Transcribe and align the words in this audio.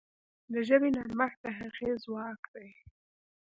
د 0.53 0.55
ژبې 0.67 0.89
نرمښت 0.95 1.39
د 1.43 1.45
هغې 1.57 1.89
ځواک 2.03 2.41
دی. 2.53 2.69